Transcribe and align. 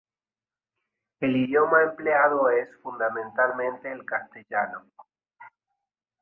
El 1.19 1.35
idioma 1.35 1.83
empleado 1.83 2.49
es 2.49 2.67
fundamentalmente 2.81 3.91
el 3.91 4.03
castellano. 4.03 4.87